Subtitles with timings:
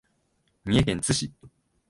[0.65, 1.31] 三重県津市